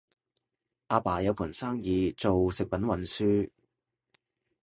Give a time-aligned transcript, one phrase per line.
[0.87, 3.51] 阿爸有盤生意做食品運輸